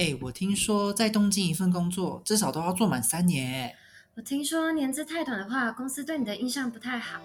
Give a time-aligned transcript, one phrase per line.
[0.00, 3.76] 哎，我听说在东京一份工作至少都要做满三年。
[4.14, 7.20] 我听说年资太短的话，公司对你的印象不太好。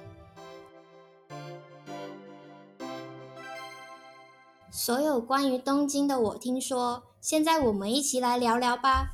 [4.69, 9.13] 所有关于东京的我听说，现在我们一起来聊聊吧。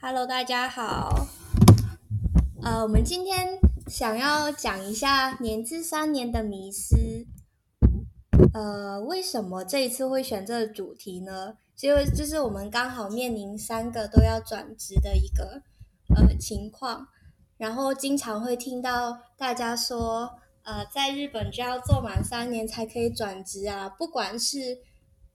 [0.00, 1.26] Hello，大家好。
[2.62, 3.58] 呃，我们今天
[3.88, 7.26] 想要讲一下年资三年的迷思。
[8.52, 11.56] 呃，为什么这一次会选这个主题呢？
[11.76, 15.62] 就就是我们刚好面临三个都要转职的一个
[16.16, 17.06] 呃情况，
[17.56, 20.30] 然后经常会听到大家说，
[20.64, 23.88] 呃，在日本就要做满三年才可以转职啊。
[23.88, 24.78] 不管是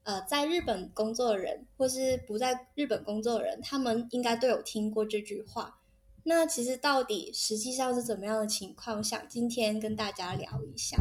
[0.03, 5.79] 呃在日本工作的人，或是不在日本工作的人，他们应该都有听过这句话。
[6.25, 9.03] 那其实到底实际上是怎么样的情况？
[9.03, 10.97] 想今天跟大家聊一下。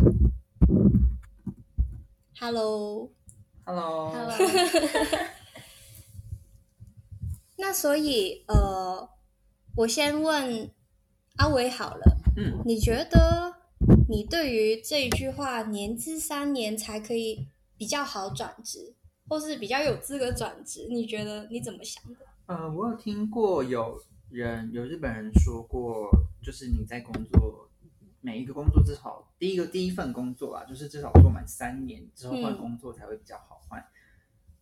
[2.39, 4.35] Hello，Hello，Hello。
[7.57, 9.09] 那所以，呃，
[9.77, 10.69] 我先问
[11.37, 12.03] 阿伟好了。
[12.37, 13.55] 嗯，你觉得
[14.09, 17.47] 你对于这一句话“年资三年才可以
[17.77, 18.95] 比较好转职，
[19.29, 22.19] 或是比较有资格转职”，你觉得你怎么想的？
[22.47, 26.11] 呃，我有听过有人有日本人说过，
[26.43, 27.71] 就是你在工作。
[28.25, 33.87] 每一个工作至少第一个第一份工作啊，就是至少做满三年之后换工作才会比较好换，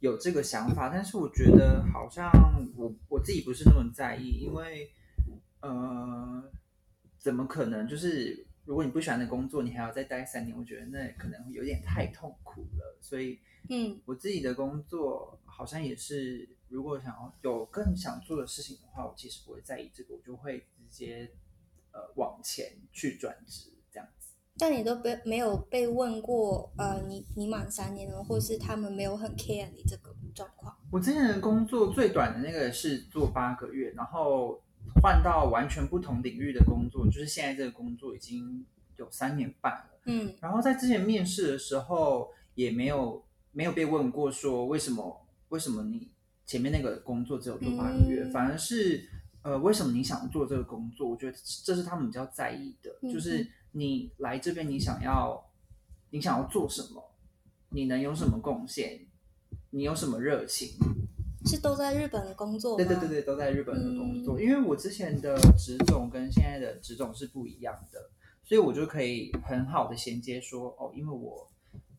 [0.00, 0.88] 有这个想法。
[0.92, 2.28] 但是我觉得好像
[2.76, 4.90] 我我自己不是那么在意，因为
[5.60, 6.42] 呃，
[7.18, 7.86] 怎么可能？
[7.86, 12.98] 就是如果你不喜欢的工作，你还要再待三年，我觉得那可能有点太痛苦了。
[13.00, 13.38] 所以，
[13.70, 21.30] 嗯，我自己的工作好像也是，如果想要有更想做的事情的话，我其实不会在意这个，我就会直接。
[21.92, 30.74] 呃，往前去转职这样子，但你都被没有被问过，呃，你你满三年了，或是他们没有很 care 你这个状况？
[30.90, 34.62] 我之前的工作最短的那个是做八个月，然后
[35.02, 38.64] 换到完全不同领域的工作，就是现在这个工作已经
[38.96, 40.00] 有三年半了。
[40.06, 43.22] 嗯，然后在之前面试的时候也没有
[43.52, 46.10] 没有被问过说为什么为什么你
[46.46, 49.08] 前面那个工作只有做八个月，反而是。
[49.42, 51.08] 呃，为什么你想做这个工作？
[51.08, 55.50] 我觉得这是他们比较在意的，就是你来这边，你想要，
[56.10, 57.02] 你想要做什么？
[57.70, 59.00] 你能有什么贡献？
[59.70, 60.76] 你有什么热情？
[61.44, 62.76] 是都在日本的工作？
[62.76, 64.40] 对对对对，都在日本的工作。
[64.40, 68.10] 因为我之前的职种跟现在的职种是不一样的，
[68.44, 71.50] 所以我就可以很好的衔接说，哦，因为我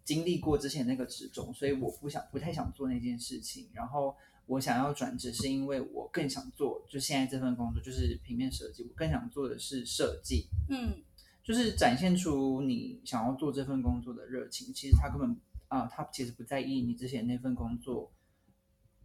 [0.05, 4.15] 经历过之前那个职种，所以我不想不太想做那件事情，然后。
[4.45, 8.83] 我想要转职，是因为我更想做，就现在这份工作就是平面设计。
[8.83, 11.01] 我更想做的是设计，嗯，
[11.43, 14.73] 就是展现出你想要做这份工作的热情。
[14.73, 15.35] 其实他根本
[15.67, 18.11] 啊，他其实不在意你之前那份工作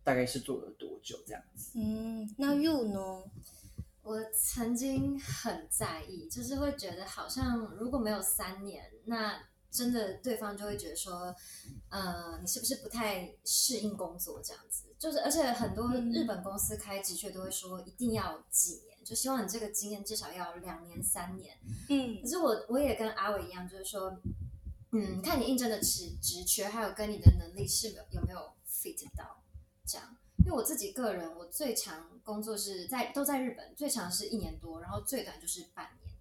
[0.03, 1.79] 大概是做了多久这样子。
[1.79, 3.23] 嗯，那 you 呢？
[4.03, 9.41] 我曾经很在意，就是会觉得好像如果没有三年，那。
[9.71, 11.33] 真的，对方就会觉得说，
[11.91, 14.88] 呃，你是不是不太适应工作这样子？
[14.99, 21.57] 就是，而且很多日本公司开职缺都会说一定要几年，就希望你这个经验至少要两年、三年。
[21.89, 24.21] 嗯，可是我我也跟阿伟一样，就是说，
[24.91, 29.41] 嗯，看你应征的职职缺，还有跟你的能力是有有没有 fit 到
[29.87, 30.17] 这样。
[30.39, 36.15] 因为我自己个人，我最长工作是在都在日本，最长是一年多，然后最短就是半年。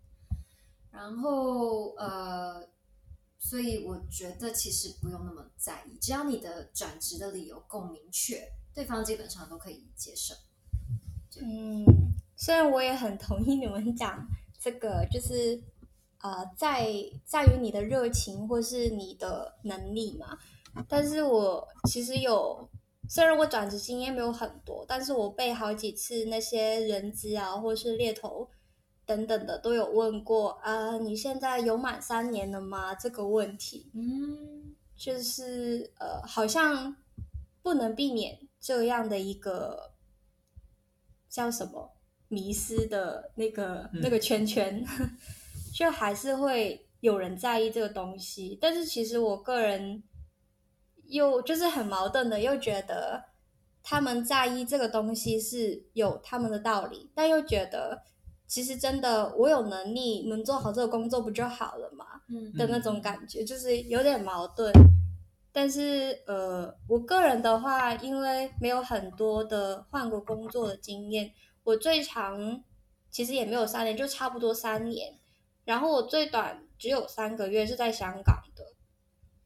[0.92, 2.68] 然后呃。
[3.40, 10.36] 所以我觉得其实不用那么在意，只要你的转职的理由够明确，对方基本上都可以接受。
[11.42, 11.84] 嗯，
[12.36, 14.24] 虽然我也很同意你们讲
[14.60, 15.60] 这个，就是
[16.22, 16.88] 呃，在
[17.26, 20.38] 在于你的热情或是你的能力嘛。
[20.88, 22.70] 但是我其实有，
[23.10, 28.48] 虽然我转职经验没有很多，但是我被好几次那些人资啊，或是猎头。
[29.08, 32.94] 等等的都有问过啊，你现在有满三年了吗？
[32.94, 36.96] 这个问题，嗯，就是呃，好像
[37.64, 39.94] 不能避免这样的一个
[41.30, 44.86] 叫什么迷失的那个 那个圈圈，
[45.74, 48.58] 就还是会有人在意这个东西。
[48.62, 50.04] 但是其实我个人
[51.06, 53.24] 又就是很矛盾的，又觉得
[53.84, 58.04] 他们在意这个东西是有他们的道理，但又觉得。
[58.50, 62.06] 其实真的，我有能力能做好这个工作，不就好了嘛？
[62.30, 64.72] 嗯，的那种感觉就是有点矛盾。
[65.58, 71.34] 但是呃，我个人的话，因为没有很多的换过工作的经验，
[71.64, 72.64] 我最长
[73.10, 75.18] 其实也没有三年，就差不多三年。
[75.66, 78.64] 然后我最短只有三个月是在香港的，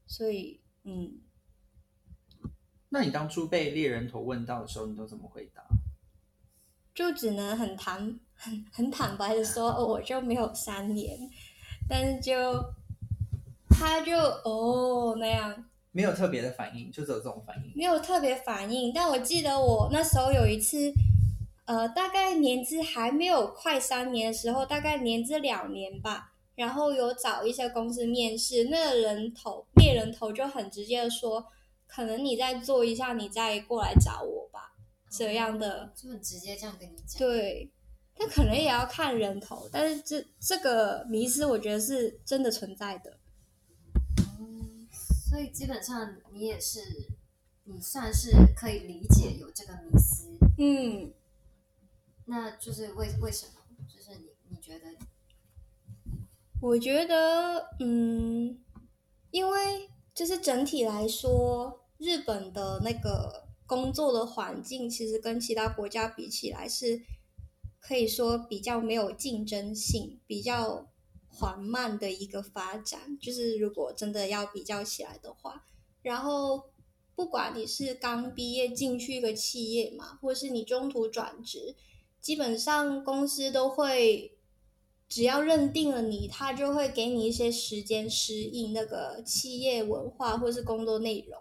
[0.06, 1.22] 所以嗯，
[2.90, 5.64] 那你当初被猎人头问到的时候，你都怎么回答？
[6.94, 11.18] 就只能很坦 很很坦白的说，哦，我就没有三年，
[11.88, 12.62] 但是就
[13.70, 17.74] 他就哦那样，没有特别的反应，就只有这种反应。
[17.76, 18.92] 没有特别反应。
[18.94, 20.94] 但我记得我那时候有一次，
[21.66, 31.46] 呃，大概年资还没有快三年的时候，大概年资两年吧，然后有找一些公司面试，那个人头猎人头就很直接的说，
[31.88, 34.74] 可能你再做一下，你再过来找我吧。
[35.10, 37.20] 这样的就很直接这样跟你讲。
[37.20, 37.70] 对，
[38.18, 43.18] 但可能也要看人头，但是这这个迷失，我觉得是真的存在的。
[45.32, 46.80] 嗯，所以基本上你也是，
[47.64, 50.28] 你算是可以理解有这个迷思。
[50.58, 51.14] 嗯，
[52.26, 53.54] 那就是为为什么？
[53.88, 54.86] 就是你你觉得？
[56.62, 58.60] 我觉得，嗯，
[59.32, 63.50] 因为就是整体来说，日本的那个。
[63.72, 67.02] 工作的环境其实跟其他国家比起来是
[67.80, 70.91] 可以说比较没有竞争性，比较
[71.32, 73.18] 缓慢的一个发展。
[73.20, 75.66] 就是如果真的要比较起来的话，
[76.02, 76.70] 然后
[77.16, 81.76] 不管你是刚毕业进去一个企业嘛，或是你中途转职，
[82.20, 84.38] 基本上公司都会
[85.08, 91.40] 只要认定了你，他就会给你一些时间适应那个企业文化或是工作内容，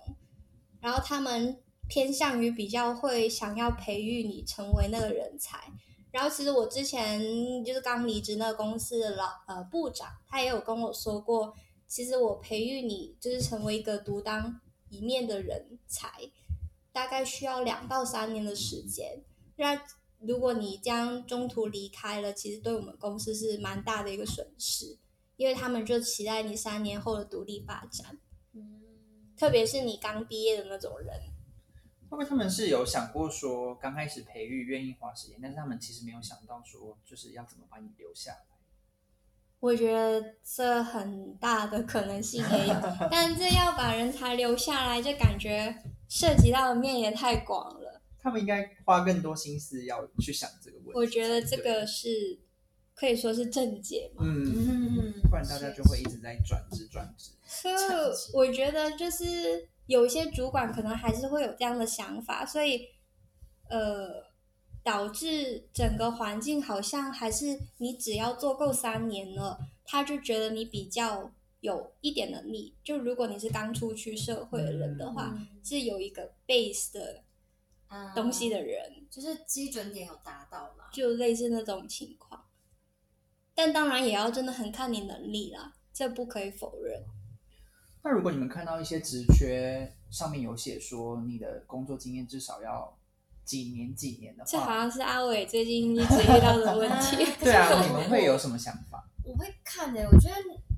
[0.80, 1.60] 然后他们。
[1.92, 5.72] 偏向于比较会想要培育你成为那个人才，
[6.12, 7.20] 然后其实我之前
[7.64, 11.54] 就是刚离职那个公司的老呃部长，他也有跟我说过，
[11.86, 16.08] 其实我培育你就是成为一个独当一面的人才，
[16.92, 19.22] 大概需要两到三年的时间。
[19.56, 19.80] 那
[20.18, 24.98] 如果你将中途离开了，其实对我们公司是蛮大的一个损失，
[25.36, 28.18] 因为他们就期待你三年后的独立发展，
[28.52, 28.82] 嗯，
[29.36, 31.29] 特别是你刚毕业的那种人。
[32.10, 38.38] 会不会他们是有想过说，刚开始培育愿意花时间，但是他们其实没有想到说，就是要怎么把你留下来。
[39.60, 42.74] 我觉得这很大的可能性也有，
[43.12, 45.72] 但这要把人才留下来，就感觉
[46.08, 48.02] 涉及到的面也太广了。
[48.18, 50.92] 他们应该花更多心思要去想这个问题。
[50.94, 52.40] 我觉得这个是
[52.92, 57.30] 可以说是正解嘛，嗯，不然大家就会一直在转职转职。
[57.46, 57.76] 所以
[58.34, 59.68] 我觉得就是。
[59.90, 62.86] 有一些主管可能还是会有这样的想法，所以，
[63.68, 64.22] 呃，
[64.84, 72.76] 导致整个环境好像还是你只要做够三年了，他就觉得你比较有一点能力。
[72.84, 77.24] 就如果你是刚出去社会的人的话，是有一个 base 的
[78.14, 82.44] 东西的人，就是基准点有达到了，就类似那种情况。
[83.56, 87.04] 但当然也要真的很看你能力啦，这不可以否认。
[88.02, 92.96] 那如果你们看到一些职缺上面有写说你的工作经验至少要
[93.44, 97.16] 几年几年的话，这好像是阿伟最近一直遇到的问题。
[97.40, 99.04] 对啊，你们会有什么想法？
[99.24, 100.34] 我会看的，我觉得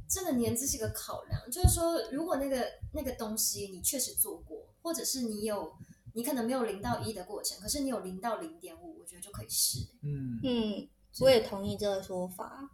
[0.08, 1.40] 真的年资是一个考量。
[1.50, 5.72] 就是说，如果那个那个东西你确实做过，或者是你有
[6.14, 9.78] 你可能没有零到一的过程，可是你有零到零点五，我觉得就可以试。
[10.02, 10.88] 嗯嗯，
[11.20, 12.70] 我也同意这个说法，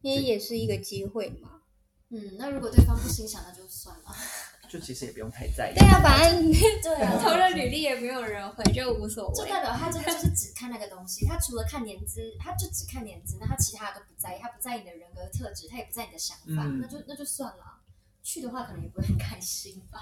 [0.00, 1.62] 因为也是一个机会嘛。
[2.10, 4.14] 嗯，那如果对方不欣赏，那就算了。
[4.70, 5.74] 就其实也不用太在意。
[5.74, 9.34] 对啊，反正 对啊，投了履历也没有人回，就无所谓。
[9.34, 17.80] 就代表他真的就是只看那个东西，他除了看年资，他就只看年资，那他其他都不在意，他不在意你的人格特质，他也不在意你的想法，那就那就算了。
[18.22, 20.00] 去的话可能也不会很开心吧。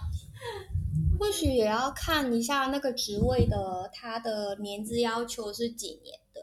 [1.18, 6.40] 或许也要看一下那个职位的他的年资要求是几年的，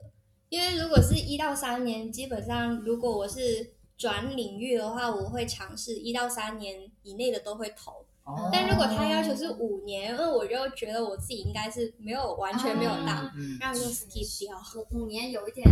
[0.50, 3.74] 因为如果是一到三年，基本上如果我是。
[4.02, 8.04] 转领域的话，我会尝试一到三年以内的都会投。
[8.52, 13.30] 但如果他要求是五年，那我就觉得我自己应该是没有完全没有到，
[13.60, 14.60] 让就 skip 掉。
[14.90, 15.68] 五年有一点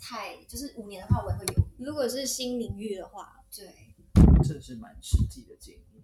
[0.00, 1.62] 太，就是五年的话我也会有。
[1.78, 3.94] 如果是新领域的话，对，
[4.42, 6.02] 这是蛮实际的建议。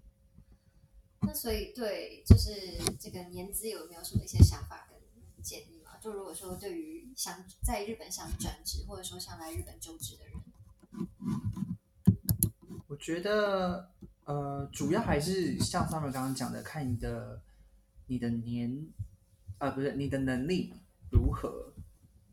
[1.23, 2.51] 那所以对，就是
[3.01, 5.97] 这个年资有没有什么一些想法跟建议嘛？
[6.01, 10.34] 就如果说对于想在日本想转职，或者说想来日本就职的人。
[12.95, 13.91] 我觉得，
[14.25, 17.43] 呃，主要还是像 Summer 刚刚讲的，看你的
[18.07, 18.87] 你的年，
[19.59, 20.73] 啊，不是你的能力
[21.11, 21.73] 如何，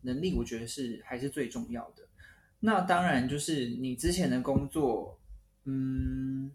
[0.02, 2.04] 能力我觉得是还是最重要的。
[2.60, 5.20] 那当然就是你之前的工作，
[5.64, 6.52] 嗯，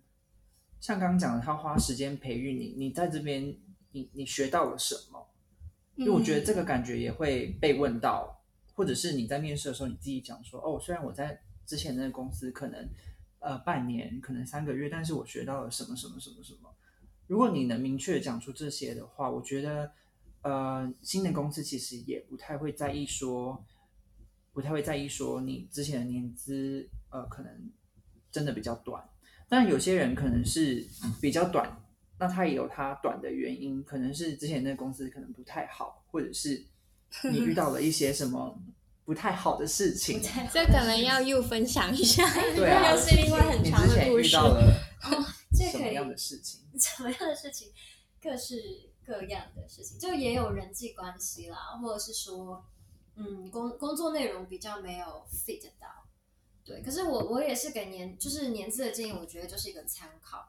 [0.79, 3.57] 像刚刚讲的，他花时间培育你，你在这边，
[3.91, 5.29] 你你学到了什么？
[5.97, 8.41] 因为我觉得这个感觉也会被问到，
[8.73, 11.43] 或者是你在面试的时候，你自己讲说，哦，虽然我在。
[11.67, 12.89] 之前那个公司可能
[13.41, 16.75] 呃半年，可能三个月，但是我学到了什么什么什么什么。
[17.27, 19.91] 如果你能明确讲出这些的话，我觉得
[20.43, 23.65] 呃，新的公司其实也不太会在意说，
[24.53, 27.71] 不太会在意说你之前的年资呃可能
[28.31, 29.09] 真的比较短，
[29.49, 30.87] 但有些人可能是
[31.21, 31.83] 比较短，
[32.19, 36.65] 那他也有他短的原因，可能是之前那个公司可能不太好，或者是
[37.31, 38.57] 你遇到了一些什么
[39.07, 40.21] 不太好的事情，
[40.53, 44.35] 这可能要又分享一下，对啊， 又是另外很你长的故事。
[44.37, 44.61] 到了
[45.57, 46.61] 这可以什么样的事情？
[46.79, 47.73] 什么样的事情，
[48.21, 48.61] 各式
[49.07, 52.63] 各样的事情，就也有人际关系啦，或者是说，
[53.15, 55.87] 嗯，工工作内容比较没有 fit 到，
[56.65, 56.83] 对。
[56.83, 60.45] 可是我我也是给年就是年资的建议，我觉得就是一个参考。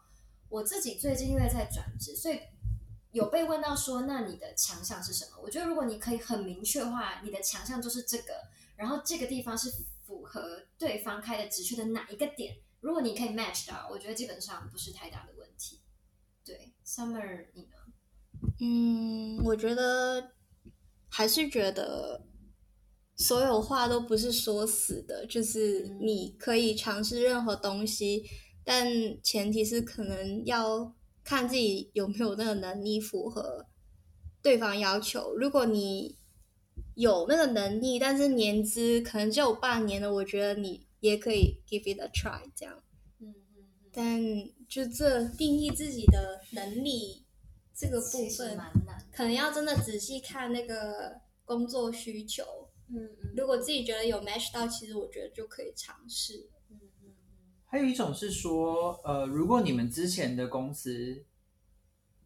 [0.49, 2.39] 我自己最近因为在转职，所以
[3.17, 5.31] 有被问到说，那你的强项是什么？
[5.41, 8.35] 我觉得如果你可以很明确的话，你的强项就是这个，
[8.75, 9.71] 然后这个地方是
[10.05, 15.81] 符合对方开的职缺的哪一个点，如果你可以 match 到，我觉得基本上不是太大的问题。
[16.45, 17.77] 对，Summer 你呢？
[18.61, 20.33] 嗯，我觉得
[21.09, 22.23] 还是觉得
[23.15, 28.23] 所有话都不是说死的，就是你可以尝试任何东西，
[28.63, 28.87] 但
[29.23, 30.93] 前提是可能要
[31.27, 33.65] 看自己有没有那个能力符合
[34.41, 35.35] 对方要求。
[35.35, 36.17] 如果你
[36.95, 42.81] 有那个能力，但是年资可能只有半年的，我觉得你也可以 give it a try 这样。
[43.19, 44.21] 嗯嗯但
[44.69, 47.25] 就这定义自己的能力
[47.75, 48.57] 这个部分。
[49.11, 52.43] 可能要真的仔细看那个工作需求。
[52.89, 56.49] 嗯嗯如果自己觉得有 match 到，其实我觉得就可以尝试。
[57.67, 61.23] 还有一种是说，呃，如果你们之前的公司，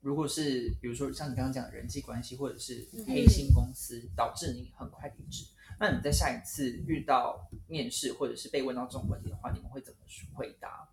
[0.01, 5.45] 如果是比如说像你刚刚讲的人际关系，或者是黑心公司，导致你很快离职，
[5.79, 9.99] 那你在下一次遇到面试或者是被问到这种问题的话，你们会怎么
[10.35, 10.87] 回答？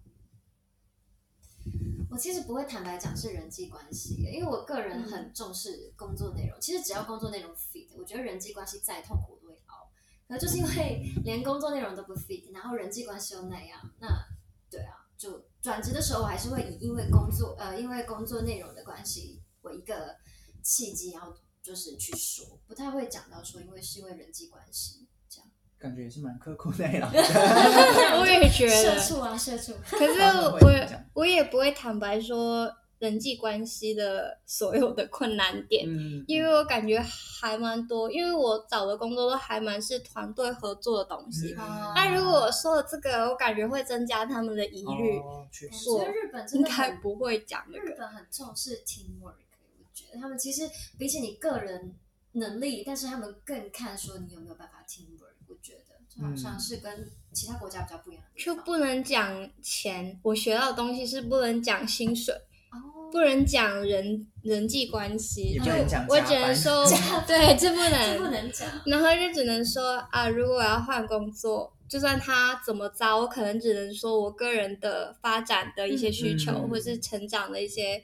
[2.10, 6.58] 我其实不会坦白讲是人际关系，因为我个人很重视工作内容。
[6.58, 9.90] 其实只要工作内容 fit，我觉得人际关系再痛苦我都会熬。
[10.26, 14.08] 可就是因为连工作内容都不 fit，然后人际关系又那样，那
[15.18, 20.14] 就转职的时候我还是会以因为工作呃因为工作内容的关系为一个
[20.62, 25.50] 契机，然后就是去说，不太会讲到说因为是因为人际关系这样。
[25.76, 27.18] 感觉也是蛮刻苦耐劳的。
[28.20, 30.58] 我也觉得社，畜啊社畜，可是我
[31.14, 35.84] 我也不会坦白说人际关系的所有的困难点。
[35.88, 41.54] 嗯，因为我感觉还蛮多，因为我找的工作都还蛮是团队合作的东西。
[41.58, 47.84] 嗯那、如果我说了这个，我感觉会增加他们的疑虑，哦，确实，我觉得日本应该不会讲那个。
[47.84, 49.34] 日本很重视 teamwork，
[49.78, 51.94] 我觉得他们其实比起你个人
[52.32, 55.26] 能力，但是他们更看说你有没有办法 teamwork。
[55.48, 58.54] 我觉得就好像是跟其他国家比较不一样就。
[58.56, 62.40] 不能讲钱，我学到的东西是不能讲薪水，哦，
[63.10, 65.70] 不能讲人人际关系，就
[66.08, 66.84] 我只能说，
[67.26, 68.68] 对，这不能，这不能讲。
[68.86, 78.02] 然后就只能说啊，如果我要换工作，就算他怎么着，我可能只能说我个人的发展的一些需求，嗯或是成长的一些，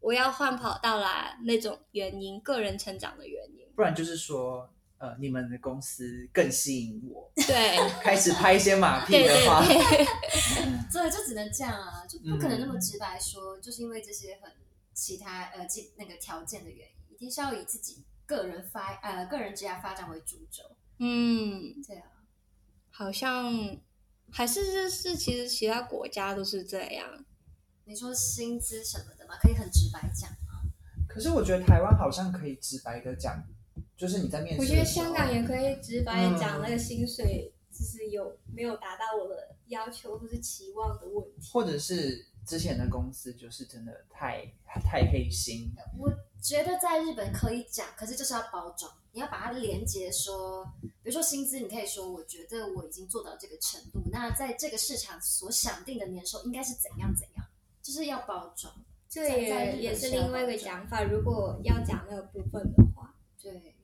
[0.00, 3.64] 我要换跑道啦那种原因，个人成长的原因。
[3.74, 10.06] 不然就是说，呃，你们的公司更吸引我， 对开始拍一些马屁的话，对对，
[10.92, 14.50] 对，就只能这样啊，就不可能那么直白说，就是因为这些很
[14.92, 20.62] 其他呃基那个条件的原因，一定是要以自己个人发呃个人职业发展为主轴。
[20.98, 22.08] 嗯，对啊，
[22.90, 23.52] 好像
[24.30, 27.24] 还是是是，其实其他国家都是这样。
[27.84, 30.30] 你说薪资什么的嘛，可以很直白讲。
[31.06, 33.44] 可是我觉得台湾好像可以直白的讲，
[33.96, 41.50] 就是你在面试我觉得香港也可以直白地讲嗯那个薪水，就是有没有达到我的要求或是期望的问题。
[41.52, 46.10] 或者是之前的公司就是真的太太黑心，我
[46.42, 57.46] 觉得在日本可以讲，可是就是要包装，你要把它连接说，比如说薪资，你可以说我觉得我已经做到这个程度，那在这个市场所想定的年收应该是怎样怎样，
[57.80, 58.74] 就是要包装。
[59.08, 61.02] 这也也是是另外一个要保证讲法。
[61.04, 63.74] 如果要讲那个部分的话，对，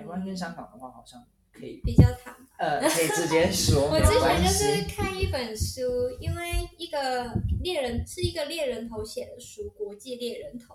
[0.00, 2.40] 台湾跟香港的话好像可以，比较坦白。
[2.58, 5.82] 呃，可以直接 说，我之前就是看一本书，
[6.18, 7.30] 因为一个
[7.62, 10.74] 猎人是一个猎人头写的书，国际猎人头，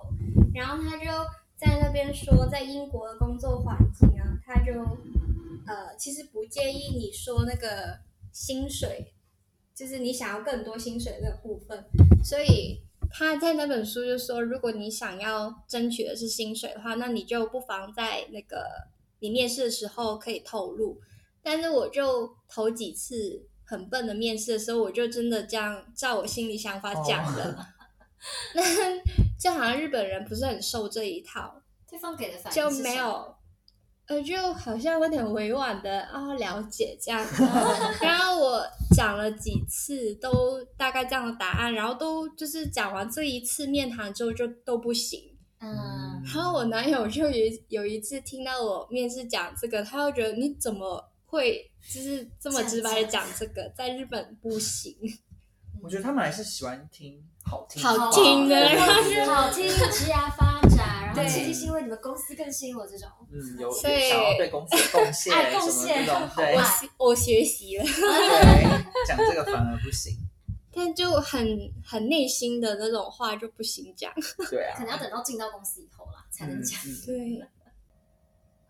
[0.53, 1.05] 然后他就
[1.55, 4.73] 在那边说，在英国的工作环境啊，他就
[5.67, 7.99] 呃其实不介意你说那个
[8.31, 9.13] 薪水，
[9.73, 11.83] 就是你想要更多薪水那个部分，
[12.23, 18.65] 所以他在那本书就说，如果你想要争取的是薪水的话，那你就不妨在那个
[19.19, 20.99] 你面试的时候可以透露。
[21.43, 27.57] 但是我就头几次很笨的面试的时候，我就真的这样照我心里想法讲的。
[28.55, 28.63] 那
[29.39, 33.35] 就好像日本人不是很受这一套，对方给的反应就没有，
[34.07, 37.23] 呃，就好像有点委婉的啊了解这样。
[38.01, 45.34] 然后我讲了几次，都大概这样的答案，然后都就是讲完这一次面谈之后就都不行。
[45.59, 54.95] 嗯，然后我男友就有有一次听到我面试讲这个，他就觉得你怎么会就是这么直白的讲这个，在日本不行。
[55.83, 58.55] 我觉得他们还是喜欢听好听好听的。
[59.27, 63.07] 好听，职涯发展，然后其实是因为你们公司更吸引我这种。
[63.31, 66.05] 嗯，有所以想要对公司有贡献爱贡献。
[66.35, 66.55] 对。
[66.55, 70.13] 我学我学习了，对，讲这个反而不行，
[70.75, 74.13] 但就很很内心的那种话就不行讲。
[74.51, 76.79] 对啊，可能要等到进到公司以后啦，才能讲。
[76.81, 77.47] 嗯嗯对。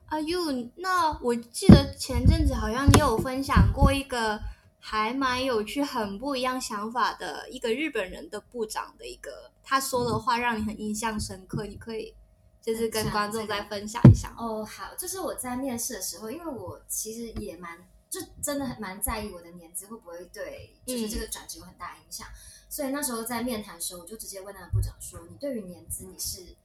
[0.07, 4.39] 阿 U，，那我记得前阵子好像你有分享过一个
[4.79, 12.13] 还蛮有趣、很不一样想法的一个日本人的部长的一个，他说的话让你很印象深刻，你可以
[12.61, 14.35] 就是跟观众再分享一下吗。
[14.37, 17.75] 哦，好，就是我在面试的时候，因为我其实也蛮，
[18.09, 22.27] 就真的很蛮在意我的年资会不会对，就是这个转职有很大影响。
[22.69, 26.55] 所以那时候在面谈的时候，我就直接问那个部长说：“你对于年资你是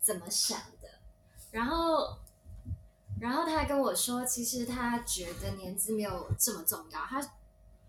[0.00, 0.88] 怎么想的？”
[1.52, 2.18] 然后，
[3.20, 7.20] 然后他还跟我说，其实他觉得年资没有这么重要，他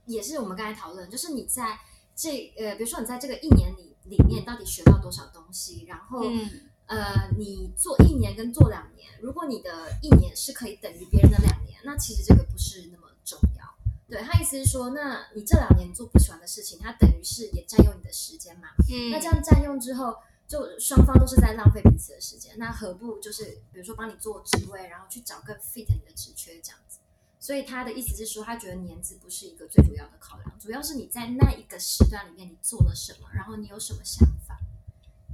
[0.05, 1.79] 也是我们刚才讨论，就是你在
[2.15, 6.21] 这呃，比如说你在这个一年里里面到底学到多少东西，然后。
[6.23, 13.63] 嗯呃，你做一年跟做两年，如果你的一年是可以等于别人的两年，那其实这个不是那么重要。
[14.09, 18.67] 对他意思是说，那你这两年做不喜欢的事情，它等于是也占用你的时间嘛？
[18.89, 20.17] 嗯那这样占用之后，
[20.47, 22.57] 就双方都是在浪费彼此的时间。
[22.57, 26.99] 那何不就是比如说帮你做职位，然后去找更 fit 你的职缺这样子？
[27.39, 34.46] 所以他的意思是说，他觉得年资不是一个最主要的考量，主要是你在那一个时段里面你做了什么，然后你有什么想法。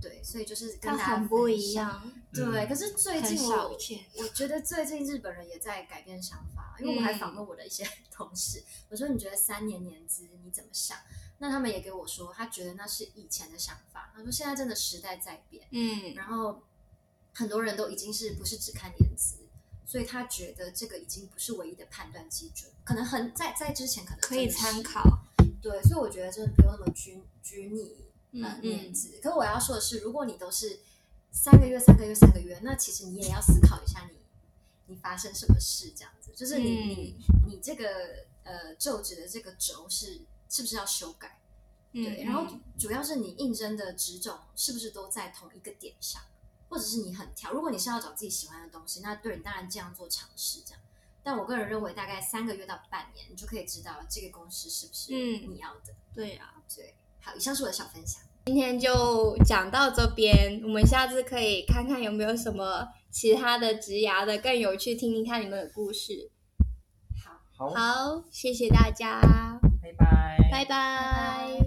[0.04, 3.70] 对，所以就是跟他大家很不一样，对，嗯可是最近我。
[4.18, 10.98] 我觉得最近日本人也在改变想法，因为我还访问我的一些 同事，我说你觉得三年年资你怎么想？
[11.38, 14.12] 那他们也给我说，他觉得那是以前的想法。
[14.14, 16.62] 他说现在真的时代在变，嗯然后
[17.34, 19.38] 很多人都已经是不是只看年资，
[19.86, 25.02] 所以他觉得这个已经不是唯一的判断基准，可能很在在之前可能可以参考。
[25.62, 27.96] 对，所以我觉得真的不用那么拘拘泥
[28.42, 29.20] 呃嗯嗯年资。
[29.22, 30.80] 可是我要说的是，如果你都是
[31.32, 34.18] 三个月、三个月、三个月，那其实你也要思考一下你
[34.88, 41.40] 你发生什么事，这样子，就是你、嗯你你这个呃就职的这个轴是是不是要修改？
[41.92, 42.46] 对，嗯然后
[42.78, 46.22] 主要是你应征的职种是不是都在同一个点上，
[46.70, 47.52] 或者是你很挑。
[47.52, 50.80] 如果你是要找自己喜欢的东西，那对你当然这样做尝试这样。
[51.26, 55.96] 但我个人认为，大概三个月到半年，你就可以知道这个公司是不是嗯你要的。
[56.14, 56.62] 对啊。
[56.76, 58.22] 对，好，以上是我的小分享。
[58.46, 66.30] 今天就讲到这边，我们下次可以看看有没有什么其他的植牙的更有趣，听听看你们的故事。
[67.24, 69.22] 好，好，好，谢谢大家，
[69.82, 71.63] 拜拜，拜拜。